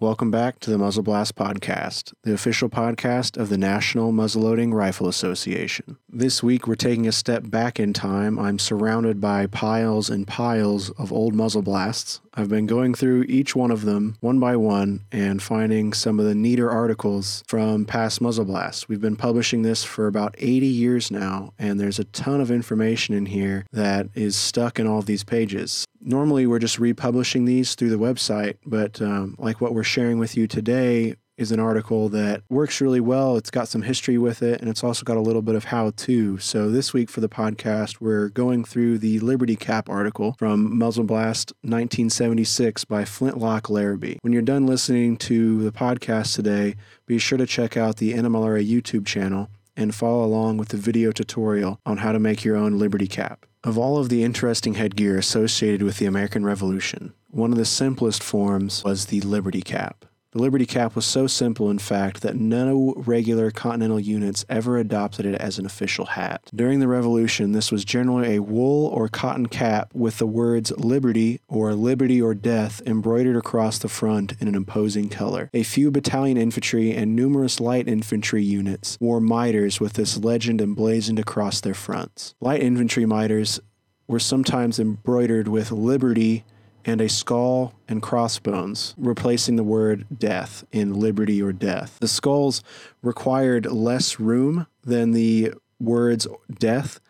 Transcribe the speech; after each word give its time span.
Welcome 0.00 0.30
back 0.30 0.60
to 0.60 0.70
the 0.70 0.78
Muzzle 0.78 1.02
Blast 1.02 1.34
Podcast, 1.34 2.14
the 2.22 2.32
official 2.32 2.70
podcast 2.70 3.36
of 3.36 3.50
the 3.50 3.58
National 3.58 4.14
Muzzleloading 4.14 4.72
Rifle 4.72 5.08
Association. 5.08 5.98
This 6.08 6.42
week, 6.42 6.66
we're 6.66 6.74
taking 6.74 7.06
a 7.06 7.12
step 7.12 7.50
back 7.50 7.78
in 7.78 7.92
time. 7.92 8.38
I'm 8.38 8.58
surrounded 8.58 9.20
by 9.20 9.46
piles 9.46 10.08
and 10.08 10.26
piles 10.26 10.88
of 10.92 11.12
old 11.12 11.34
muzzle 11.34 11.60
blasts. 11.60 12.22
I've 12.34 12.48
been 12.48 12.66
going 12.66 12.94
through 12.94 13.24
each 13.24 13.56
one 13.56 13.70
of 13.70 13.84
them 13.84 14.16
one 14.20 14.38
by 14.38 14.56
one 14.56 15.04
and 15.10 15.42
finding 15.42 15.92
some 15.92 16.20
of 16.20 16.26
the 16.26 16.34
neater 16.34 16.70
articles 16.70 17.42
from 17.48 17.84
past 17.84 18.20
muzzle 18.20 18.44
blasts. 18.44 18.88
We've 18.88 19.00
been 19.00 19.16
publishing 19.16 19.62
this 19.62 19.82
for 19.82 20.06
about 20.06 20.34
80 20.38 20.66
years 20.66 21.10
now, 21.10 21.52
and 21.58 21.80
there's 21.80 21.98
a 21.98 22.04
ton 22.04 22.40
of 22.40 22.50
information 22.50 23.14
in 23.14 23.26
here 23.26 23.66
that 23.72 24.08
is 24.14 24.36
stuck 24.36 24.78
in 24.78 24.86
all 24.86 25.00
of 25.00 25.06
these 25.06 25.24
pages 25.24 25.84
normally 26.02 26.46
we're 26.46 26.58
just 26.58 26.78
republishing 26.78 27.44
these 27.44 27.74
through 27.74 27.90
the 27.90 27.96
website, 27.96 28.56
but 28.64 29.00
um, 29.02 29.34
like 29.38 29.60
what 29.60 29.74
we're 29.74 29.82
sharing 29.82 30.18
with 30.18 30.36
you 30.36 30.46
today 30.46 31.14
is 31.40 31.50
an 31.50 31.58
article 31.58 32.10
that 32.10 32.42
works 32.50 32.82
really 32.82 33.00
well. 33.00 33.38
It's 33.38 33.50
got 33.50 33.66
some 33.66 33.80
history 33.80 34.18
with 34.18 34.42
it, 34.42 34.60
and 34.60 34.68
it's 34.68 34.84
also 34.84 35.04
got 35.04 35.16
a 35.16 35.22
little 35.22 35.40
bit 35.40 35.54
of 35.54 35.64
how 35.64 35.90
to. 35.90 36.36
So, 36.36 36.70
this 36.70 36.92
week 36.92 37.08
for 37.08 37.22
the 37.22 37.30
podcast, 37.30 37.96
we're 37.98 38.28
going 38.28 38.62
through 38.62 38.98
the 38.98 39.18
Liberty 39.20 39.56
Cap 39.56 39.88
article 39.88 40.34
from 40.38 40.76
Muzzle 40.76 41.04
Blast 41.04 41.52
1976 41.62 42.84
by 42.84 43.04
Flintlock 43.04 43.70
Larrabee. 43.70 44.18
When 44.20 44.34
you're 44.34 44.42
done 44.42 44.66
listening 44.66 45.16
to 45.16 45.62
the 45.62 45.72
podcast 45.72 46.34
today, 46.36 46.74
be 47.06 47.18
sure 47.18 47.38
to 47.38 47.46
check 47.46 47.74
out 47.74 47.96
the 47.96 48.12
NMLRA 48.12 48.68
YouTube 48.68 49.06
channel 49.06 49.48
and 49.74 49.94
follow 49.94 50.22
along 50.22 50.58
with 50.58 50.68
the 50.68 50.76
video 50.76 51.10
tutorial 51.10 51.80
on 51.86 51.98
how 51.98 52.12
to 52.12 52.18
make 52.18 52.44
your 52.44 52.56
own 52.56 52.78
Liberty 52.78 53.06
Cap. 53.06 53.46
Of 53.64 53.78
all 53.78 53.96
of 53.96 54.10
the 54.10 54.24
interesting 54.24 54.74
headgear 54.74 55.16
associated 55.16 55.82
with 55.82 55.96
the 55.96 56.06
American 56.06 56.44
Revolution, 56.44 57.14
one 57.30 57.50
of 57.50 57.56
the 57.56 57.64
simplest 57.64 58.22
forms 58.22 58.84
was 58.84 59.06
the 59.06 59.22
Liberty 59.22 59.62
Cap. 59.62 60.04
The 60.32 60.38
Liberty 60.38 60.64
Cap 60.64 60.94
was 60.94 61.06
so 61.06 61.26
simple, 61.26 61.70
in 61.70 61.80
fact, 61.80 62.22
that 62.22 62.36
no 62.36 62.94
regular 62.96 63.50
Continental 63.50 63.98
units 63.98 64.44
ever 64.48 64.78
adopted 64.78 65.26
it 65.26 65.34
as 65.34 65.58
an 65.58 65.66
official 65.66 66.06
hat. 66.06 66.48
During 66.54 66.78
the 66.78 66.86
Revolution, 66.86 67.50
this 67.50 67.72
was 67.72 67.84
generally 67.84 68.36
a 68.36 68.42
wool 68.42 68.86
or 68.86 69.08
cotton 69.08 69.46
cap 69.46 69.90
with 69.92 70.18
the 70.18 70.28
words 70.28 70.70
Liberty 70.78 71.40
or 71.48 71.74
Liberty 71.74 72.22
or 72.22 72.36
Death 72.36 72.80
embroidered 72.86 73.34
across 73.34 73.78
the 73.78 73.88
front 73.88 74.34
in 74.38 74.46
an 74.46 74.54
imposing 74.54 75.08
color. 75.08 75.50
A 75.52 75.64
few 75.64 75.90
battalion 75.90 76.36
infantry 76.36 76.94
and 76.94 77.16
numerous 77.16 77.58
light 77.58 77.88
infantry 77.88 78.44
units 78.44 78.96
wore 79.00 79.20
miters 79.20 79.80
with 79.80 79.94
this 79.94 80.16
legend 80.16 80.60
emblazoned 80.60 81.18
across 81.18 81.60
their 81.60 81.74
fronts. 81.74 82.36
Light 82.40 82.62
infantry 82.62 83.04
miters 83.04 83.58
were 84.06 84.20
sometimes 84.20 84.78
embroidered 84.78 85.48
with 85.48 85.72
Liberty 85.72 86.44
and 86.84 87.00
a 87.00 87.08
skull 87.08 87.74
and 87.88 88.00
crossbones, 88.02 88.94
replacing 88.96 89.56
the 89.56 89.64
word 89.64 90.06
death 90.16 90.64
in 90.72 90.94
liberty 90.94 91.42
or 91.42 91.52
death. 91.52 91.98
The 92.00 92.08
skulls 92.08 92.62
required 93.02 93.66
less 93.66 94.20
room 94.20 94.66
than 94.82 95.12
the 95.12 95.54
words 95.78 96.26
death, 96.58 97.00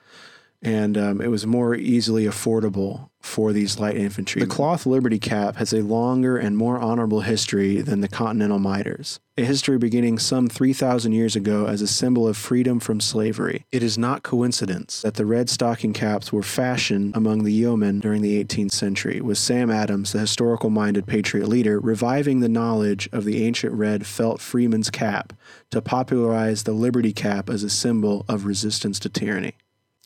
and 0.62 0.96
um, 0.96 1.20
it 1.20 1.28
was 1.28 1.46
more 1.46 1.74
easily 1.74 2.24
affordable 2.24 3.09
for 3.20 3.52
these 3.52 3.78
light 3.78 3.96
infantry. 3.96 4.40
The 4.40 4.48
cloth 4.48 4.86
Liberty 4.86 5.18
cap 5.18 5.56
has 5.56 5.72
a 5.72 5.82
longer 5.82 6.36
and 6.36 6.56
more 6.56 6.78
honorable 6.78 7.20
history 7.20 7.80
than 7.80 8.00
the 8.00 8.08
Continental 8.08 8.58
miters, 8.58 9.20
a 9.36 9.44
history 9.44 9.78
beginning 9.78 10.18
some 10.18 10.48
3,000 10.48 11.12
years 11.12 11.36
ago 11.36 11.66
as 11.66 11.82
a 11.82 11.86
symbol 11.86 12.26
of 12.26 12.36
freedom 12.36 12.80
from 12.80 13.00
slavery. 13.00 13.66
It 13.70 13.82
is 13.82 13.98
not 13.98 14.22
coincidence 14.22 15.02
that 15.02 15.14
the 15.14 15.26
red 15.26 15.50
stocking 15.50 15.92
caps 15.92 16.32
were 16.32 16.42
fashioned 16.42 17.14
among 17.14 17.44
the 17.44 17.52
yeomen 17.52 18.00
during 18.00 18.22
the 18.22 18.42
18th 18.42 18.72
century, 18.72 19.20
with 19.20 19.38
Sam 19.38 19.70
Adams, 19.70 20.12
the 20.12 20.20
historical 20.20 20.70
minded 20.70 21.06
patriot 21.06 21.46
leader, 21.46 21.78
reviving 21.78 22.40
the 22.40 22.48
knowledge 22.48 23.08
of 23.12 23.24
the 23.24 23.44
ancient 23.44 23.74
red 23.74 24.06
felt 24.06 24.40
freeman's 24.40 24.90
cap 24.90 25.34
to 25.70 25.82
popularize 25.82 26.62
the 26.62 26.72
Liberty 26.72 27.12
cap 27.12 27.50
as 27.50 27.62
a 27.62 27.70
symbol 27.70 28.24
of 28.28 28.46
resistance 28.46 28.98
to 29.00 29.08
tyranny. 29.08 29.54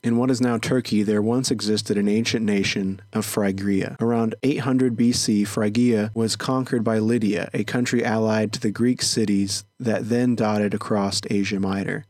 In 0.05 0.19
what 0.19 0.31
is 0.31 0.39
now 0.39 0.59
Turkey, 0.59 1.03
there 1.03 1.23
once 1.23 1.51
existed 1.51 1.97
an 1.97 2.09
ancient 2.09 2.45
nation 2.45 3.01
of 3.15 3.25
Phrygia. 3.25 3.97
Around 3.99 4.35
800 4.43 4.99
BC, 4.99 5.49
Phrygia 5.49 6.11
was 6.13 6.37
conquered 6.37 6.85
by 6.85 6.99
Lydia, 6.99 7.49
a 7.55 7.65
country 7.65 8.05
allied 8.05 8.53
to 8.53 8.61
the 8.61 8.71
Greek 8.71 9.01
cities 9.01 9.65
that 9.81 10.11
then 10.11 10.35
dotted 10.35 10.75
across 10.75 11.23
Asia 11.31 11.59
Minor. 11.59 12.05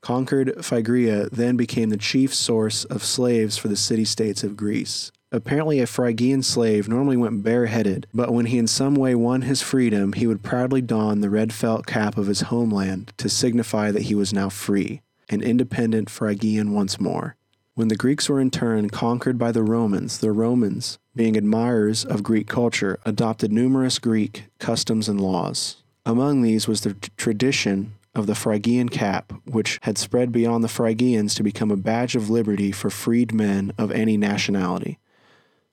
Conquered 0.00 0.64
Phrygia 0.64 1.28
then 1.30 1.58
became 1.58 1.90
the 1.90 1.98
chief 1.98 2.32
source 2.32 2.84
of 2.86 3.04
slaves 3.04 3.58
for 3.58 3.68
the 3.68 3.76
city 3.76 4.06
states 4.06 4.42
of 4.42 4.56
Greece. 4.56 5.12
Apparently, 5.30 5.80
a 5.80 5.86
Phrygian 5.86 6.42
slave 6.42 6.88
normally 6.88 7.18
went 7.18 7.42
bareheaded, 7.42 8.06
but 8.14 8.32
when 8.32 8.46
he 8.46 8.56
in 8.56 8.66
some 8.66 8.94
way 8.94 9.14
won 9.14 9.42
his 9.42 9.60
freedom, 9.60 10.14
he 10.14 10.26
would 10.26 10.42
proudly 10.42 10.80
don 10.80 11.20
the 11.20 11.28
red 11.28 11.52
felt 11.52 11.84
cap 11.84 12.16
of 12.16 12.26
his 12.26 12.42
homeland 12.42 13.12
to 13.18 13.28
signify 13.28 13.90
that 13.90 14.04
he 14.04 14.14
was 14.14 14.32
now 14.32 14.48
free 14.48 15.02
an 15.28 15.42
independent 15.42 16.10
Phrygian 16.10 16.72
once 16.72 17.00
more. 17.00 17.36
When 17.76 17.88
the 17.88 17.96
Greeks 17.96 18.28
were 18.28 18.38
in 18.38 18.52
turn 18.52 18.88
conquered 18.88 19.36
by 19.36 19.50
the 19.50 19.64
Romans, 19.64 20.18
the 20.18 20.30
Romans, 20.30 21.00
being 21.16 21.36
admirers 21.36 22.04
of 22.04 22.22
Greek 22.22 22.46
culture, 22.46 23.00
adopted 23.04 23.50
numerous 23.50 23.98
Greek 23.98 24.44
customs 24.60 25.08
and 25.08 25.20
laws. 25.20 25.82
Among 26.06 26.42
these 26.42 26.68
was 26.68 26.82
the 26.82 26.94
tradition 27.16 27.94
of 28.14 28.28
the 28.28 28.36
Phrygian 28.36 28.90
cap, 28.90 29.32
which 29.44 29.80
had 29.82 29.98
spread 29.98 30.30
beyond 30.30 30.62
the 30.62 30.68
Phrygians 30.68 31.34
to 31.34 31.42
become 31.42 31.72
a 31.72 31.76
badge 31.76 32.14
of 32.14 32.30
liberty 32.30 32.70
for 32.70 32.90
freed 32.90 33.34
men 33.34 33.72
of 33.76 33.90
any 33.90 34.16
nationality. 34.16 35.00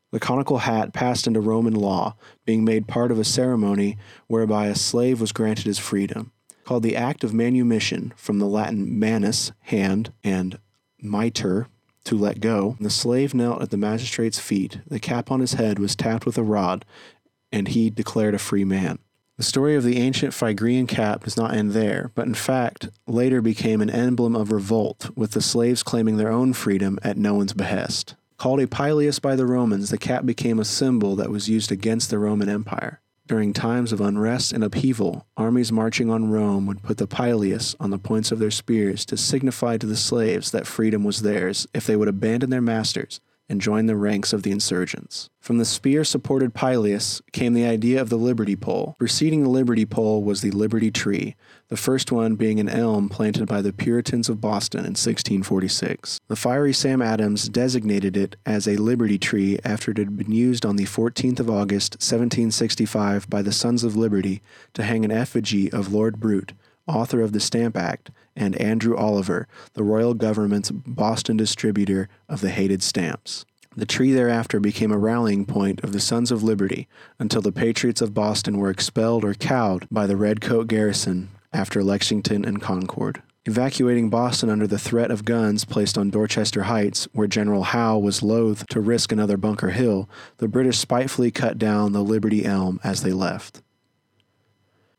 The 0.10 0.20
conical 0.20 0.58
hat 0.58 0.94
passed 0.94 1.28
into 1.28 1.40
Roman 1.40 1.76
law, 1.76 2.16
being 2.46 2.66
made 2.66 2.88
part 2.88 3.12
of 3.12 3.20
a 3.20 3.24
ceremony 3.24 3.96
whereby 4.26 4.66
a 4.66 4.76
slave 4.76 5.22
was 5.22 5.32
granted 5.32 5.68
his 5.68 5.78
freedom 5.78 6.32
called 6.64 6.82
the 6.82 6.96
Act 6.96 7.24
of 7.24 7.34
Manumission, 7.34 8.12
from 8.16 8.40
the 8.40 8.48
Latin 8.48 8.98
manus, 8.98 9.52
hand, 9.62 10.12
and 10.24 10.58
mitre, 11.00 11.68
to 12.06 12.18
let 12.18 12.40
go. 12.40 12.78
The 12.80 12.90
slave 12.90 13.34
knelt 13.34 13.62
at 13.62 13.70
the 13.70 13.78
magistrate's 13.78 14.40
feet. 14.40 14.80
The 14.88 15.00
cap 15.00 15.32
on 15.32 15.40
his 15.40 15.54
head 15.54 15.80
was 15.80 15.96
tapped 15.96 16.26
with 16.26 16.38
a 16.38 16.44
rod, 16.44 16.86
and 17.52 17.68
he 17.68 17.90
declared 17.90 18.34
a 18.34 18.40
free 18.40 18.64
man. 18.64 19.00
The 19.38 19.44
story 19.44 19.76
of 19.76 19.84
the 19.84 19.98
ancient 19.98 20.34
Phrygian 20.34 20.86
cap 20.86 21.24
does 21.24 21.36
not 21.36 21.54
end 21.54 21.72
there, 21.72 22.12
but 22.14 22.28
in 22.28 22.36
fact 22.36 22.90
later 23.08 23.42
became 23.42 23.82
an 23.82 23.90
emblem 23.90 24.36
of 24.36 24.52
revolt, 24.52 25.10
with 25.16 25.32
the 25.32 25.42
slaves 25.42 25.82
claiming 25.82 26.18
their 26.18 26.32
own 26.32 26.54
freedom 26.54 27.00
at 27.02 27.18
no 27.18 27.34
one's 27.34 27.54
behest. 27.54 28.16
Called 28.38 28.60
a 28.60 28.68
pileus 28.68 29.20
by 29.20 29.36
the 29.36 29.46
Romans, 29.46 29.90
the 29.90 29.98
cap 29.98 30.26
became 30.26 30.60
a 30.60 30.66
symbol 30.66 31.16
that 31.16 31.32
was 31.32 31.50
used 31.50 31.72
against 31.72 32.10
the 32.10 32.20
Roman 32.20 32.50
Empire. 32.50 33.02
During 33.28 33.54
times 33.54 33.94
of 33.94 34.02
unrest 34.02 34.52
and 34.52 34.64
upheaval, 34.64 35.26
armies 35.38 35.72
marching 35.72 36.10
on 36.10 36.32
Rome 36.32 36.66
would 36.66 36.84
put 36.84 36.98
the 36.98 37.08
pileus 37.08 37.76
on 37.80 37.90
the 37.90 38.00
points 38.00 38.32
of 38.32 38.40
their 38.40 38.52
spears 38.52 39.06
to 39.06 39.16
signify 39.16 39.78
to 39.78 39.88
the 39.88 39.96
slaves 39.96 40.52
that 40.52 40.68
freedom 40.68 41.04
was 41.04 41.22
theirs 41.22 41.68
if 41.74 41.86
they 41.86 41.96
would 41.96 42.08
abandon 42.08 42.50
their 42.50 42.62
masters 42.62 43.22
and 43.48 43.60
join 43.60 43.86
the 43.86 43.98
ranks 43.98 44.32
of 44.32 44.44
the 44.44 44.52
insurgents. 44.52 45.30
From 45.42 45.58
the 45.58 45.66
spear 45.66 46.06
supported 46.06 46.54
pileus 46.54 47.22
came 47.34 47.54
the 47.54 47.66
idea 47.66 48.02
of 48.02 48.10
the 48.10 48.18
Liberty 48.18 48.56
Pole. 48.56 48.96
Preceding 48.98 49.44
the 49.44 49.50
Liberty 49.50 49.86
Pole 49.86 50.24
was 50.24 50.42
the 50.42 50.52
Liberty 50.52 50.90
Tree, 50.90 51.36
the 51.72 51.78
first 51.78 52.12
one 52.12 52.36
being 52.36 52.60
an 52.60 52.68
elm 52.68 53.08
planted 53.08 53.48
by 53.48 53.62
the 53.62 53.72
Puritans 53.72 54.28
of 54.28 54.42
Boston 54.42 54.82
in 54.82 54.92
1646. 54.92 56.20
The 56.28 56.36
fiery 56.36 56.74
Sam 56.74 57.02
Adams 57.02 57.48
designated 57.48 58.18
it 58.18 58.36
as 58.46 58.68
a 58.68 58.76
Liberty 58.76 59.18
Tree 59.18 59.58
after 59.64 59.92
it 59.92 59.98
had 59.98 60.18
been 60.18 60.34
used 60.34 60.66
on 60.66 60.76
the 60.76 60.84
14th 60.84 61.40
of 61.40 61.50
August, 61.50 61.94
1765, 61.94 63.30
by 63.30 63.42
the 63.42 63.54
Sons 63.54 63.86
of 63.86 63.96
Liberty 63.96 64.42
to 64.74 64.84
hang 64.84 65.06
an 65.06 65.14
effigy 65.14 65.72
of 65.72 65.94
Lord 65.94 66.20
Bute, 66.20 66.52
author 66.88 67.22
of 67.22 67.32
the 67.32 67.40
Stamp 67.40 67.78
Act, 67.78 68.12
and 68.36 68.58
Andrew 68.58 68.98
Oliver, 68.98 69.48
the 69.72 69.84
royal 69.84 70.14
government's 70.14 70.72
Boston 70.72 71.38
distributor 71.38 72.10
of 72.28 72.42
the 72.42 72.50
hated 72.50 72.84
stamps. 72.84 73.46
The 73.78 73.86
tree 73.86 74.12
thereafter 74.12 74.60
became 74.60 74.92
a 74.92 74.98
rallying 74.98 75.46
point 75.46 75.82
of 75.86 75.94
the 75.94 76.02
Sons 76.02 76.32
of 76.32 76.44
Liberty 76.44 76.90
until 77.18 77.42
the 77.42 77.54
Patriots 77.54 78.02
of 78.02 78.14
Boston 78.14 78.58
were 78.58 78.70
expelled 78.70 79.24
or 79.24 79.34
cowed 79.34 79.88
by 79.90 80.06
the 80.06 80.18
Redcoat 80.18 80.68
garrison 80.68 81.30
after 81.54 81.84
Lexington 81.84 82.46
and 82.46 82.62
Concord. 82.62 83.22
Evacuating 83.46 84.10
Boston 84.12 84.50
under 84.50 84.68
the 84.68 84.78
threat 84.78 85.10
of 85.10 85.26
guns 85.26 85.66
placed 85.66 85.98
on 85.98 86.12
Dorchester 86.12 86.64
Heights, 86.64 87.08
where 87.12 87.28
General 87.28 87.64
Howe 87.64 87.98
was 87.98 88.22
loath 88.22 88.68
to 88.68 88.80
risk 88.80 89.12
another 89.12 89.36
Bunker 89.36 89.72
Hill, 89.72 90.08
the 90.38 90.48
British 90.48 90.78
spitefully 90.78 91.32
cut 91.32 91.58
down 91.58 91.92
the 91.92 92.04
Liberty 92.04 92.46
elm 92.46 92.80
as 92.84 93.02
they 93.02 93.14
left. 93.14 93.62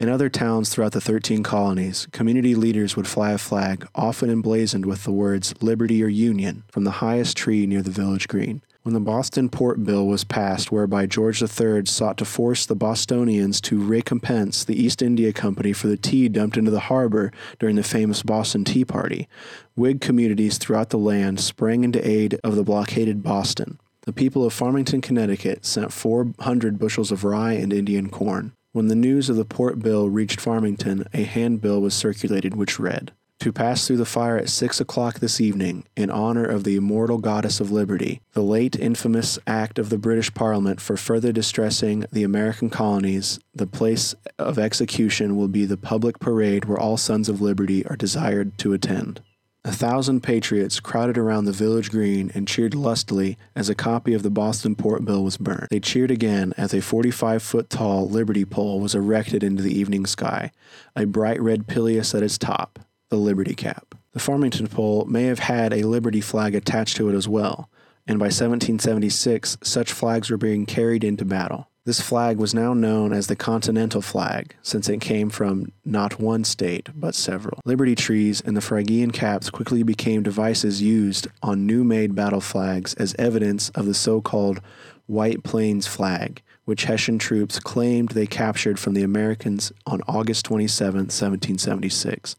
In 0.00 0.08
other 0.08 0.28
towns 0.28 0.68
throughout 0.68 0.90
the 0.90 1.00
13 1.00 1.44
colonies, 1.44 2.08
community 2.10 2.56
leaders 2.56 2.96
would 2.96 3.06
fly 3.06 3.30
a 3.30 3.38
flag, 3.38 3.86
often 3.94 4.28
emblazoned 4.28 4.84
with 4.84 5.04
the 5.04 5.12
words 5.12 5.54
Liberty 5.62 6.02
or 6.02 6.08
Union, 6.08 6.64
from 6.72 6.82
the 6.82 6.98
highest 6.98 7.36
tree 7.36 7.64
near 7.68 7.82
the 7.82 7.92
village 7.92 8.26
green. 8.26 8.62
When 8.82 8.94
the 8.94 9.00
Boston 9.00 9.48
Port 9.48 9.84
Bill 9.84 10.04
was 10.08 10.24
passed, 10.24 10.72
whereby 10.72 11.06
George 11.06 11.40
III 11.40 11.86
sought 11.86 12.18
to 12.18 12.24
force 12.24 12.66
the 12.66 12.74
Bostonians 12.74 13.60
to 13.60 13.78
recompense 13.78 14.64
the 14.64 14.74
East 14.74 15.02
India 15.02 15.32
Company 15.32 15.72
for 15.72 15.86
the 15.86 15.96
tea 15.96 16.28
dumped 16.28 16.56
into 16.56 16.72
the 16.72 16.80
harbor 16.80 17.30
during 17.60 17.76
the 17.76 17.84
famous 17.84 18.24
Boston 18.24 18.64
Tea 18.64 18.84
Party, 18.84 19.28
Whig 19.76 20.00
communities 20.00 20.58
throughout 20.58 20.90
the 20.90 20.98
land 20.98 21.38
sprang 21.38 21.84
into 21.84 22.04
aid 22.04 22.40
of 22.42 22.56
the 22.56 22.64
blockaded 22.64 23.22
Boston. 23.22 23.78
The 24.00 24.12
people 24.12 24.44
of 24.44 24.52
Farmington, 24.52 25.00
Connecticut 25.00 25.64
sent 25.64 25.92
400 25.92 26.76
bushels 26.80 27.12
of 27.12 27.22
rye 27.22 27.52
and 27.52 27.72
Indian 27.72 28.10
corn. 28.10 28.52
When 28.72 28.88
the 28.88 28.96
news 28.96 29.28
of 29.28 29.36
the 29.36 29.44
port 29.44 29.78
bill 29.78 30.08
reached 30.08 30.40
Farmington, 30.40 31.06
a 31.14 31.22
handbill 31.22 31.80
was 31.80 31.94
circulated 31.94 32.56
which 32.56 32.80
read, 32.80 33.12
to 33.42 33.52
pass 33.52 33.84
through 33.84 33.96
the 33.96 34.04
fire 34.04 34.38
at 34.38 34.48
six 34.48 34.80
o'clock 34.80 35.18
this 35.18 35.40
evening, 35.40 35.82
in 35.96 36.12
honor 36.12 36.44
of 36.44 36.62
the 36.62 36.76
immortal 36.76 37.18
goddess 37.18 37.58
of 37.58 37.72
liberty, 37.72 38.20
the 38.34 38.40
late 38.40 38.76
infamous 38.76 39.36
act 39.48 39.80
of 39.80 39.90
the 39.90 39.98
British 39.98 40.32
Parliament 40.32 40.80
for 40.80 40.96
further 40.96 41.32
distressing 41.32 42.06
the 42.12 42.22
American 42.22 42.70
colonies, 42.70 43.40
the 43.52 43.66
place 43.66 44.14
of 44.38 44.60
execution 44.60 45.34
will 45.34 45.48
be 45.48 45.64
the 45.64 45.76
public 45.76 46.20
parade 46.20 46.66
where 46.66 46.78
all 46.78 46.96
sons 46.96 47.28
of 47.28 47.40
liberty 47.40 47.84
are 47.86 47.96
desired 47.96 48.56
to 48.58 48.74
attend. 48.74 49.20
A 49.64 49.72
thousand 49.72 50.22
patriots 50.22 50.78
crowded 50.78 51.18
around 51.18 51.46
the 51.46 51.50
village 51.50 51.90
green 51.90 52.30
and 52.36 52.46
cheered 52.46 52.76
lustily 52.76 53.36
as 53.56 53.68
a 53.68 53.74
copy 53.74 54.14
of 54.14 54.22
the 54.22 54.30
Boston 54.30 54.76
Port 54.76 55.04
Bill 55.04 55.24
was 55.24 55.36
burned. 55.36 55.66
They 55.68 55.80
cheered 55.80 56.12
again 56.12 56.54
as 56.56 56.72
a 56.72 56.80
45 56.80 57.42
foot 57.42 57.70
tall 57.70 58.08
Liberty 58.08 58.44
pole 58.44 58.78
was 58.78 58.94
erected 58.94 59.42
into 59.42 59.64
the 59.64 59.76
evening 59.76 60.06
sky, 60.06 60.52
a 60.94 61.06
bright 61.06 61.42
red 61.42 61.66
pileus 61.66 62.14
at 62.14 62.22
its 62.22 62.38
top 62.38 62.78
the 63.12 63.18
Liberty 63.18 63.54
Cap. 63.54 63.94
The 64.12 64.18
Farmington 64.18 64.68
pole 64.68 65.04
may 65.04 65.24
have 65.24 65.40
had 65.40 65.74
a 65.74 65.82
Liberty 65.82 66.22
flag 66.22 66.54
attached 66.54 66.96
to 66.96 67.10
it 67.10 67.14
as 67.14 67.28
well, 67.28 67.68
and 68.06 68.18
by 68.18 68.24
1776 68.24 69.58
such 69.62 69.92
flags 69.92 70.30
were 70.30 70.38
being 70.38 70.64
carried 70.64 71.04
into 71.04 71.26
battle. 71.26 71.68
This 71.84 72.00
flag 72.00 72.38
was 72.38 72.54
now 72.54 72.72
known 72.72 73.12
as 73.12 73.26
the 73.26 73.36
Continental 73.36 74.00
flag, 74.00 74.56
since 74.62 74.88
it 74.88 75.02
came 75.02 75.28
from 75.28 75.72
not 75.84 76.20
one 76.20 76.42
state, 76.42 76.88
but 76.94 77.14
several. 77.14 77.60
Liberty 77.66 77.94
trees 77.94 78.40
and 78.40 78.56
the 78.56 78.62
Phrygian 78.62 79.10
caps 79.10 79.50
quickly 79.50 79.82
became 79.82 80.22
devices 80.22 80.80
used 80.80 81.26
on 81.42 81.66
new 81.66 81.84
made 81.84 82.14
battle 82.14 82.40
flags 82.40 82.94
as 82.94 83.14
evidence 83.18 83.68
of 83.70 83.84
the 83.84 83.92
so 83.92 84.22
called 84.22 84.62
White 85.04 85.42
Plains 85.42 85.86
flag, 85.86 86.40
which 86.64 86.84
Hessian 86.84 87.18
troops 87.18 87.60
claimed 87.60 88.10
they 88.10 88.26
captured 88.26 88.78
from 88.78 88.94
the 88.94 89.02
Americans 89.02 89.70
on 89.84 90.00
August 90.08 90.46
27, 90.46 90.94
1776 90.96 92.36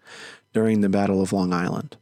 during 0.54 0.82
the 0.82 0.90
Battle 0.90 1.22
of 1.22 1.34
Long 1.34 1.52
Island. 1.52 1.98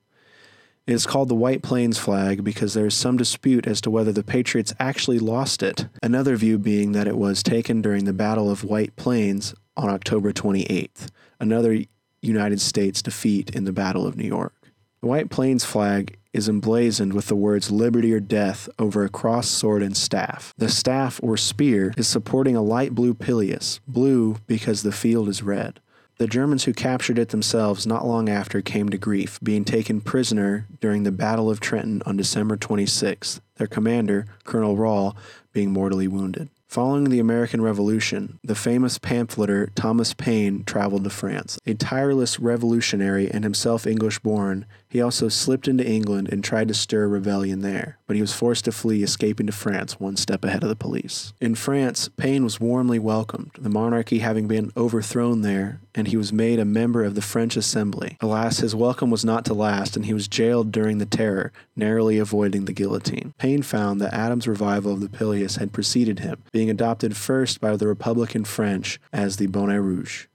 It 0.88 0.94
is 0.94 1.06
called 1.06 1.30
the 1.30 1.36
White 1.36 1.62
Plains 1.62 1.98
flag 1.98 2.44
because 2.44 2.74
there 2.74 2.88
is 2.88 2.94
some 2.96 3.16
dispute 3.16 3.68
as 3.68 3.82
to 3.82 3.92
whether 3.92 4.12
the 4.12 4.24
Patriots 4.24 4.74
actually 4.80 5.20
lost 5.20 5.64
it, 5.64 5.88
another 6.04 6.36
view 6.36 6.58
being 6.58 6.92
that 6.92 7.08
it 7.08 7.18
was 7.18 7.44
taken 7.44 7.82
during 7.82 8.06
the 8.06 8.14
Battle 8.14 8.50
of 8.50 8.64
White 8.64 8.96
Plains 8.96 9.54
on 9.78 9.90
October 9.90 10.34
28th, 10.34 11.08
another 11.40 11.84
United 12.22 12.60
States 12.60 13.02
defeat 13.02 13.52
in 13.52 13.64
the 13.64 13.72
Battle 13.72 14.06
of 14.06 14.18
New 14.18 14.28
York. 14.28 14.54
The 15.02 15.08
White 15.08 15.30
Plains 15.30 15.64
flag 15.64 16.18
is 16.34 16.48
emblazoned 16.48 17.14
with 17.14 17.28
the 17.28 17.36
words 17.36 17.72
liberty 17.72 18.14
or 18.14 18.20
death 18.20 18.70
over 18.80 19.04
a 19.04 19.10
cross 19.10 19.48
sword 19.48 19.84
and 19.84 19.96
staff. 19.96 20.54
The 20.58 20.70
staff 20.70 21.20
or 21.24 21.38
spear 21.38 21.94
is 21.98 22.08
supporting 22.08 22.56
a 22.56 22.62
light 22.62 22.96
blue 22.96 23.14
pileus, 23.14 23.80
blue 23.88 24.38
because 24.48 24.84
the 24.84 24.92
field 24.92 25.28
is 25.28 25.44
red. 25.44 25.80
The 26.22 26.28
Germans 26.28 26.66
who 26.66 26.74
captured 26.74 27.18
it 27.18 27.30
themselves 27.30 27.88
not 27.88 28.06
long 28.06 28.30
after 28.30 28.62
came 28.62 28.90
to 28.90 28.98
grief, 29.00 29.40
being 29.42 29.66
taken 29.66 30.02
prisoner 30.02 30.68
during 30.80 31.02
the 31.02 31.12
Battle 31.12 31.50
of 31.50 31.60
Trenton 31.60 32.04
on 32.06 32.16
December 32.16 32.58
26th, 32.58 33.40
their 33.56 33.66
commander, 33.66 34.28
Colonel 34.44 34.78
Rahl, 34.78 35.18
being 35.52 35.72
mortally 35.72 36.08
wounded. 36.08 36.50
Following 36.68 37.06
the 37.06 37.18
American 37.18 37.60
Revolution, 37.60 38.40
the 38.44 38.54
famous 38.54 39.00
pamphleter 39.00 39.72
Thomas 39.74 40.14
Paine 40.14 40.64
traveled 40.64 41.06
to 41.06 41.10
France. 41.10 41.58
A 41.66 41.74
tireless 41.74 42.40
revolutionary 42.40 43.28
and 43.28 43.44
himself 43.44 43.88
English 43.88 44.20
born, 44.20 44.68
he 44.92 45.02
also 45.02 45.30
slipped 45.30 45.68
into 45.70 45.88
England 45.88 46.28
and 46.32 46.44
tried 46.44 46.68
to 46.68 46.74
stir 46.74 47.06
a 47.06 47.08
rebellion 47.08 47.62
there, 47.62 47.98
but 48.08 48.16
he 48.18 48.22
was 48.22 48.34
forced 48.34 48.66
to 48.66 48.72
flee, 48.74 49.04
escaping 49.04 49.48
to 49.48 49.54
France 49.54 50.00
one 50.00 50.18
step 50.18 50.44
ahead 50.44 50.64
of 50.64 50.70
the 50.70 50.76
police. 50.76 51.34
In 51.40 51.56
France, 51.56 52.10
Paine 52.18 52.44
was 52.44 52.60
warmly 52.60 53.00
welcomed, 53.00 53.52
the 53.58 53.70
monarchy 53.70 54.20
having 54.20 54.48
been 54.48 54.72
overthrown 54.76 55.42
there, 55.42 55.80
and 55.96 56.10
he 56.10 56.18
was 56.18 56.34
made 56.34 56.60
a 56.60 56.66
member 56.66 57.04
of 57.06 57.16
the 57.16 57.22
French 57.22 57.56
Assembly. 57.56 58.18
Alas, 58.20 58.60
his 58.60 58.76
welcome 58.76 59.10
was 59.10 59.24
not 59.24 59.46
to 59.46 59.54
last, 59.54 59.96
and 59.96 60.06
he 60.06 60.14
was 60.14 60.28
jailed 60.28 60.72
during 60.72 60.98
the 60.98 61.06
Terror, 61.06 61.54
narrowly 61.76 62.18
avoiding 62.18 62.66
the 62.66 62.74
guillotine. 62.74 63.34
Paine 63.38 63.62
found 63.62 64.02
that 64.02 64.14
Adams' 64.14 64.48
revival 64.48 64.94
of 64.94 65.00
the 65.00 65.10
Pileus 65.10 65.56
had 65.56 65.72
preceded 65.72 66.20
him, 66.20 66.44
being 66.52 66.70
adopted 66.70 67.16
first 67.16 67.62
by 67.62 67.76
the 67.78 67.88
Republican 67.88 68.44
French 68.44 69.00
as 69.14 69.38
the 69.38 69.48
Bonnet 69.48 69.82
Rouge. 69.82 70.26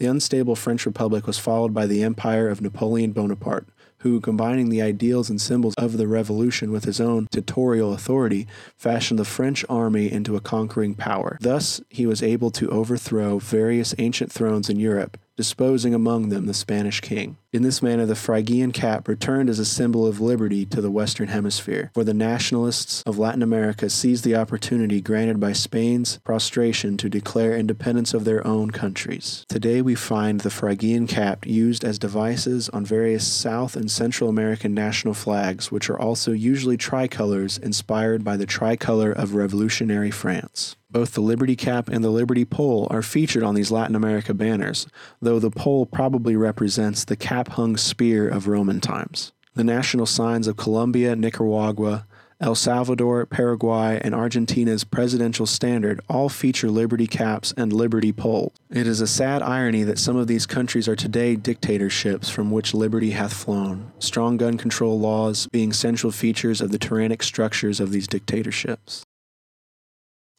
The 0.00 0.06
unstable 0.06 0.56
French 0.56 0.86
Republic 0.86 1.26
was 1.26 1.38
followed 1.38 1.74
by 1.74 1.84
the 1.84 2.02
empire 2.02 2.48
of 2.48 2.62
Napoleon 2.62 3.12
Bonaparte, 3.12 3.68
who, 3.98 4.18
combining 4.18 4.70
the 4.70 4.80
ideals 4.80 5.28
and 5.28 5.38
symbols 5.38 5.74
of 5.76 5.98
the 5.98 6.08
revolution 6.08 6.72
with 6.72 6.84
his 6.84 7.02
own 7.02 7.28
dictatorial 7.30 7.92
authority, 7.92 8.46
fashioned 8.78 9.18
the 9.18 9.26
French 9.26 9.62
army 9.68 10.10
into 10.10 10.36
a 10.36 10.40
conquering 10.40 10.94
power. 10.94 11.36
Thus, 11.42 11.82
he 11.90 12.06
was 12.06 12.22
able 12.22 12.50
to 12.52 12.70
overthrow 12.70 13.38
various 13.40 13.94
ancient 13.98 14.32
thrones 14.32 14.70
in 14.70 14.80
Europe, 14.80 15.18
disposing 15.36 15.92
among 15.92 16.30
them 16.30 16.46
the 16.46 16.54
Spanish 16.54 17.02
king. 17.02 17.36
In 17.52 17.64
this 17.64 17.82
manner, 17.82 18.06
the 18.06 18.14
Phrygian 18.14 18.70
cap 18.70 19.08
returned 19.08 19.50
as 19.50 19.58
a 19.58 19.64
symbol 19.64 20.06
of 20.06 20.20
liberty 20.20 20.64
to 20.66 20.80
the 20.80 20.90
Western 20.90 21.26
Hemisphere, 21.26 21.90
for 21.94 22.04
the 22.04 22.14
nationalists 22.14 23.02
of 23.02 23.18
Latin 23.18 23.42
America 23.42 23.90
seized 23.90 24.22
the 24.22 24.36
opportunity 24.36 25.00
granted 25.00 25.40
by 25.40 25.52
Spain's 25.52 26.18
prostration 26.18 26.96
to 26.98 27.08
declare 27.08 27.56
independence 27.56 28.14
of 28.14 28.24
their 28.24 28.46
own 28.46 28.70
countries. 28.70 29.44
Today, 29.48 29.82
we 29.82 29.96
find 29.96 30.42
the 30.42 30.48
Phrygian 30.48 31.08
cap 31.08 31.44
used 31.44 31.82
as 31.82 31.98
devices 31.98 32.68
on 32.68 32.84
various 32.84 33.26
South 33.26 33.74
and 33.74 33.90
Central 33.90 34.30
American 34.30 34.72
national 34.72 35.14
flags, 35.14 35.72
which 35.72 35.90
are 35.90 35.98
also 35.98 36.30
usually 36.30 36.76
tricolors 36.76 37.58
inspired 37.58 38.22
by 38.22 38.36
the 38.36 38.46
tricolor 38.46 39.10
of 39.10 39.34
revolutionary 39.34 40.12
France. 40.12 40.76
Both 40.92 41.12
the 41.12 41.20
Liberty 41.20 41.54
Cap 41.54 41.88
and 41.88 42.02
the 42.02 42.10
Liberty 42.10 42.44
Pole 42.44 42.88
are 42.90 43.02
featured 43.02 43.44
on 43.44 43.54
these 43.54 43.70
Latin 43.70 43.94
America 43.94 44.34
banners, 44.34 44.88
though 45.22 45.38
the 45.38 45.50
pole 45.50 45.86
probably 45.86 46.34
represents 46.34 47.04
the 47.04 47.14
cap 47.14 47.39
hung 47.48 47.76
spear 47.76 48.28
of 48.28 48.48
Roman 48.48 48.80
times. 48.80 49.32
The 49.54 49.64
national 49.64 50.06
signs 50.06 50.46
of 50.46 50.56
Colombia, 50.56 51.16
Nicaragua, 51.16 52.06
El 52.40 52.54
Salvador, 52.54 53.26
Paraguay, 53.26 54.00
and 54.02 54.14
Argentina's 54.14 54.82
presidential 54.82 55.44
standard 55.44 56.00
all 56.08 56.30
feature 56.30 56.70
liberty 56.70 57.06
caps 57.06 57.52
and 57.54 57.70
liberty 57.70 58.12
poles. 58.12 58.52
It 58.70 58.86
is 58.86 59.02
a 59.02 59.06
sad 59.06 59.42
irony 59.42 59.82
that 59.82 59.98
some 59.98 60.16
of 60.16 60.26
these 60.26 60.46
countries 60.46 60.88
are 60.88 60.96
today 60.96 61.36
dictatorships 61.36 62.30
from 62.30 62.50
which 62.50 62.72
liberty 62.72 63.10
hath 63.10 63.34
flown, 63.34 63.92
strong 63.98 64.38
gun 64.38 64.56
control 64.56 64.98
laws 64.98 65.48
being 65.52 65.74
central 65.74 66.12
features 66.12 66.62
of 66.62 66.70
the 66.72 66.78
tyrannic 66.78 67.22
structures 67.22 67.78
of 67.78 67.90
these 67.90 68.08
dictatorships. 68.08 69.04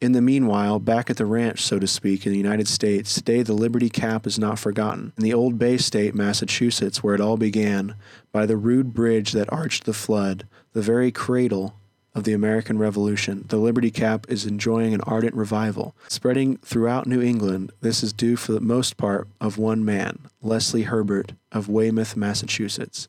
In 0.01 0.13
the 0.13 0.21
meanwhile, 0.21 0.79
back 0.79 1.11
at 1.11 1.17
the 1.17 1.27
ranch, 1.27 1.61
so 1.61 1.77
to 1.77 1.85
speak, 1.85 2.25
in 2.25 2.31
the 2.31 2.37
United 2.37 2.67
States, 2.67 3.13
today 3.13 3.43
the 3.43 3.53
Liberty 3.53 3.87
Cap 3.87 4.25
is 4.25 4.39
not 4.39 4.57
forgotten. 4.57 5.13
In 5.15 5.23
the 5.23 5.33
old 5.33 5.59
Bay 5.59 5.77
State, 5.77 6.15
Massachusetts, 6.15 7.03
where 7.03 7.13
it 7.13 7.21
all 7.21 7.37
began, 7.37 7.93
by 8.31 8.47
the 8.47 8.57
rude 8.57 8.95
bridge 8.95 9.31
that 9.33 9.53
arched 9.53 9.83
the 9.83 9.93
flood, 9.93 10.47
the 10.73 10.81
very 10.81 11.11
cradle 11.11 11.75
of 12.15 12.23
the 12.23 12.33
American 12.33 12.79
Revolution, 12.79 13.45
the 13.49 13.57
Liberty 13.57 13.91
Cap 13.91 14.25
is 14.27 14.47
enjoying 14.47 14.95
an 14.95 15.01
ardent 15.01 15.35
revival. 15.35 15.95
Spreading 16.07 16.57
throughout 16.57 17.05
New 17.05 17.21
England, 17.21 17.71
this 17.81 18.01
is 18.01 18.11
due 18.11 18.35
for 18.35 18.53
the 18.53 18.59
most 18.59 18.97
part 18.97 19.27
of 19.39 19.59
one 19.59 19.85
man, 19.85 20.17
Leslie 20.41 20.81
Herbert 20.81 21.33
of 21.51 21.69
Weymouth, 21.69 22.17
Massachusetts, 22.17 23.07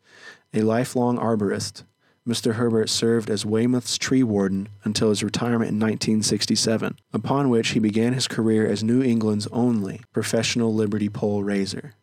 a 0.53 0.61
lifelong 0.61 1.17
arborist 1.17 1.85
Mr. 2.27 2.55
Herbert 2.55 2.89
served 2.89 3.29
as 3.29 3.45
Weymouth's 3.45 3.99
tree 3.99 4.23
warden 4.23 4.69
until 4.85 5.09
his 5.09 5.25
retirement 5.25 5.71
in 5.71 5.81
1967, 5.81 6.97
upon 7.13 7.49
which 7.49 7.71
he 7.71 7.81
began 7.81 8.13
his 8.13 8.29
career 8.29 8.65
as 8.65 8.85
New 8.85 9.03
England's 9.03 9.49
only 9.49 10.03
professional 10.13 10.73
Liberty 10.73 11.09
pole 11.09 11.43
raiser. 11.43 11.95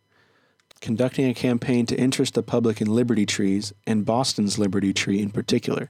Conducting 0.82 1.30
a 1.30 1.34
campaign 1.34 1.86
to 1.86 1.98
interest 1.98 2.34
the 2.34 2.44
public 2.44 2.82
in 2.82 2.88
Liberty 2.94 3.26
trees, 3.26 3.72
and 3.88 4.06
Boston's 4.06 4.60
Liberty 4.60 4.94
tree 4.94 5.22
in 5.22 5.30
particular, 5.30 5.90